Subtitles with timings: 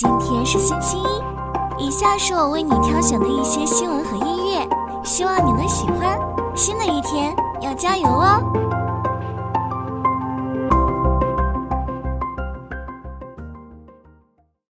[0.00, 4.64] 今天是星期一，以下是我为你挑选的一些新闻和音乐，
[5.04, 6.16] 希望你能喜欢。
[6.54, 8.40] 新的一天要加油哦！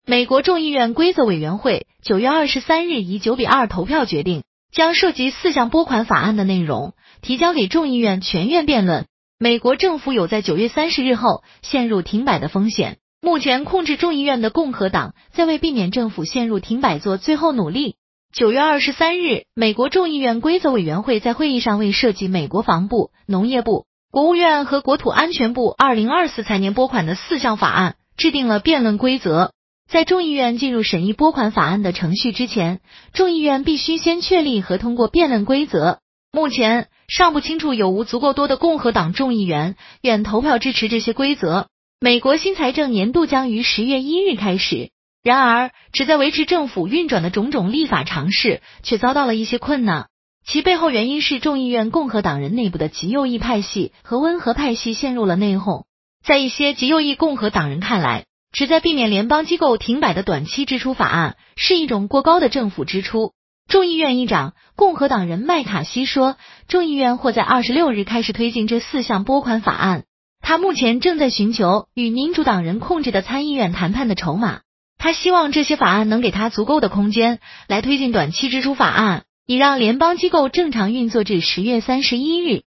[0.04, 4.42] 美国众议院规则委员会九月二十三日以九比二投票决定，
[4.74, 9.06] 将涉及四项拨款法案的内容提交给众议院全院辩论。
[9.38, 12.98] 美国政府有在九月三十日后陷入停摆的风险。
[13.24, 17.96] 目前控制众议院的共和党在为避免政府陷入停摆做最后努力。
[18.34, 29.52] 九月二十三日，美国众议院规则委员会在会议上为涉及美国防部、农业部、国务院和国土安全部二零二四财年拨款的四项法案制定了辩论规则。
[29.90, 32.82] 在众议院进入审议拨款法案的程序之前，
[33.14, 35.98] 众议院必须先确立和通过辩论规则。
[36.30, 41.68] 目前尚不清楚有无足够多的共和党众议员愿投票支持这些规则。
[42.04, 44.90] 美国新财政年度将于十月一日开始。
[45.22, 50.08] 然而，旨在维持政府运转的种种立法尝试却遭到了一些困难。
[50.46, 55.84] 其背后原因是众议院共和党人内部的极右翼派系和温和派系陷入了内讧。
[56.22, 63.32] 在一些极右翼共和党人看来，旨在避免联邦机构停摆的短期支出法案是一种过高的政府支出。
[63.66, 66.36] 众议院议长共和党人麦卡锡说，
[66.68, 70.04] 众议院或在二十六日开始推进这四项拨款法案。
[70.46, 74.60] 他目前正在寻求与民主党人控制的参议院谈判的筹码。
[74.98, 82.60] 他希望这些法案能给他足够的空间来推进短期支出法案，以让联邦机构正常运作至十月三十一日。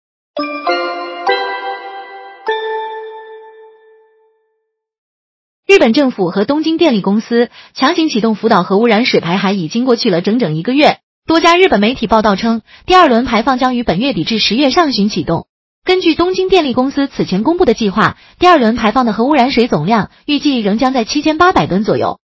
[5.64, 10.98] 日本政府和东京电力公司强行启动福岛核污染水排海已经过去了整整一个月。
[11.26, 15.46] 多家日本媒体报道称，第二轮排放将于本月底至十月上旬启动。
[15.84, 22.20] 根据东京电力公司此前公布的计划，第二轮排放的核污染水总量预计仍将在七千八百吨左右。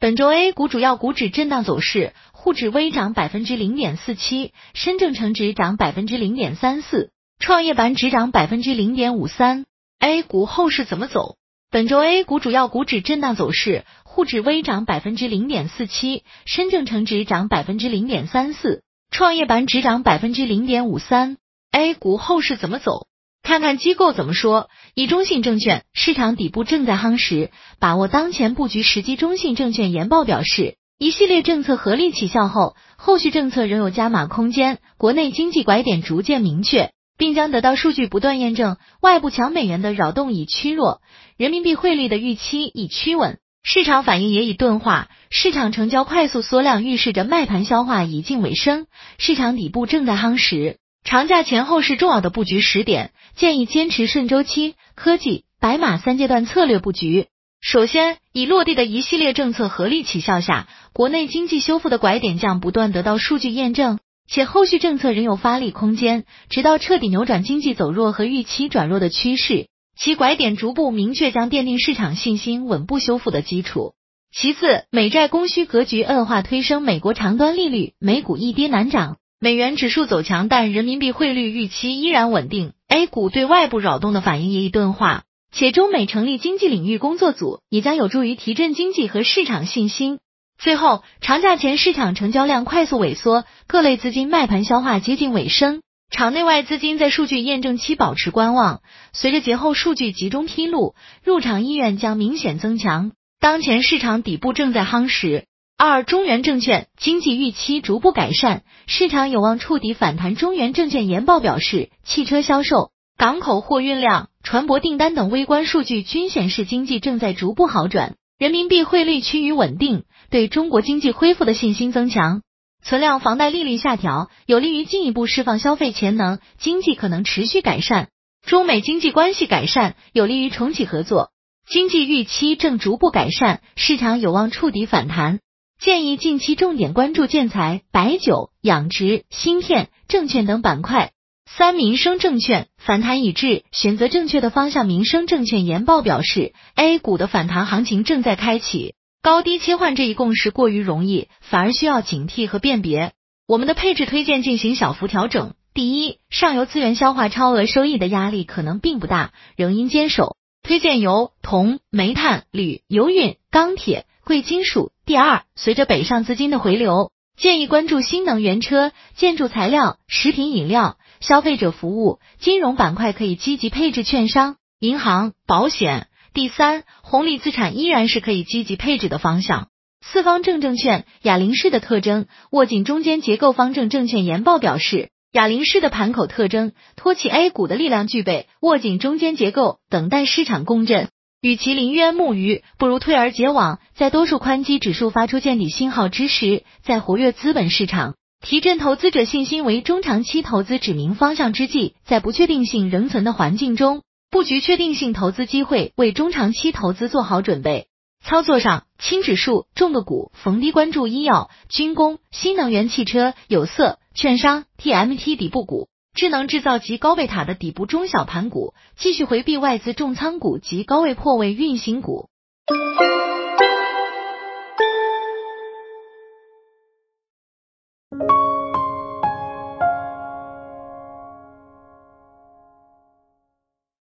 [0.00, 7.10] 本周 A 股主要股指震荡走势，沪指微涨百分之零点四七，深证成指涨百分之零点三四。
[7.40, 9.64] 创业板指涨百分之零点五三
[10.00, 11.36] ，A 股后市怎么走？
[11.70, 13.84] 本周 A 股主要股指震荡走势，
[14.18, 21.36] 沪指微涨百分之零点四七，深证成指涨百分之零点三四，创业板指涨百分之零点五三。
[21.70, 23.06] A 股后市怎么走？
[23.44, 24.70] 看看机构怎么说。
[24.96, 29.14] 以中信证券，市场底部正在夯实，把握当前布局时机。
[29.14, 36.90] 中信证券研报表示，一系列政策合力起效后，后续政策仍有加码空间，国内经济拐点逐渐明确。
[37.16, 41.02] 并将得到数据不断验证，外部强美元的扰动已趋弱，
[41.36, 43.38] 人民币汇率的预期已趋稳，
[43.70, 48.86] 市场反应也已钝化，市场成交快速缩量，预示着卖盘消化已近尾声，
[49.18, 50.78] 市场底部正在夯实。
[51.04, 57.26] 长假前后是重要的布局时点，建议坚持顺周期、科技、白马三阶段策略布局。
[57.60, 63.98] 首先，已落地的一系列政策合力起效下，国内经济修复的拐点将不断得到数据验证。
[64.30, 69.68] 且后续政策仍有发力空间，直到彻底扭转经济走弱和预期转弱的趋势，
[70.00, 73.94] 其拐点逐步明确，将奠定市场信心稳步修复的基础。
[74.32, 82.74] 其次，美债供需格局恶化，推升美国长端利率，美股一跌难涨，美元指数走强，但人民币汇率预期依然稳定。
[82.86, 90.20] A 股对外部扰动的反应也已钝化，且中美成立经济领域工作组，也将有助于提振经济和市场信心。
[90.58, 98.80] 最后，长假前市场成交量快速萎缩，各类资金卖盘消化接近尾声，场内外资金在数据验证期保持观望。
[99.12, 103.12] 随着节后数据集中披露，入场意愿将明显增强。
[103.38, 105.44] 当前市场底部正在夯实。
[105.76, 110.34] 二，中原证券经济预期逐步改善，市场有望触底反弹。
[110.34, 118.16] 中原证券研报表示，汽车销售、港口货运量、船舶订单等微观数据均显示经济正在逐步好转。
[118.38, 122.42] 人民币汇率趋于稳定，对中国经济恢复的信心增强。
[122.82, 128.08] 存量房贷利率下调，有利于进一步释放消费潜能，经济可能持续改善。
[128.46, 131.30] 中美经济关系改善，有利于重启合作。
[131.68, 135.40] 经济预期正逐步改善，市场有望触底反弹。
[135.78, 141.12] 建议近期重点关注建材、白酒、养殖、芯片、证券等板块。
[141.50, 144.86] 三民生证券反弹已至，选择正确的方向。
[144.86, 153.12] 民生证券研报表示，A 股的反弹行情正在开启，高低切换这一共识过于容易，反而需要警惕和辨别。
[153.48, 155.54] 我们的配置推荐进行小幅调整。
[155.74, 160.36] 第一，上游资源消化超额收益的压力可能并不大，仍应坚守。
[160.62, 164.92] 推荐油、铜、煤炭、铝、油运、钢铁、贵金属。
[165.04, 170.96] 第二，随着北上资金的回流，建议关注新能源车、建筑材料、食品饮料。
[171.20, 174.56] 消费者服务、金融板块可以积极配置券商。
[174.78, 176.07] 银行、保险。
[176.38, 179.66] 第三，红利资产依然是可以积极配置的方向。
[180.00, 183.50] 四方正证券哑铃式的特征，握紧中间结构。
[183.50, 191.08] 方正证券研报表示，哑铃式的盘口特征，托起 A 股的力量具备，握紧中间结构，等待市场共振。
[191.40, 193.80] 与其临渊木鱼，不如退而结网。
[193.96, 207.88] 在多数宽基指数发出见底信号之时，在活跃资本市场、提振投资者信心为中长期投资指明方向之际，在不确定性仍存的环境中，布局确定性投资机会，为中长期投资做好准备。
[208.22, 215.88] 操作上，轻指数、重个股，逢低关注医药、军工、新能源汽车、有色、券商、TMT 底部股。
[216.14, 222.28] 智能制造及高位塔的底部中小盘股，继续回避外资重仓股及高位破位运行股。